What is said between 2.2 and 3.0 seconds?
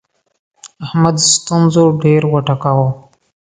وټکاوو.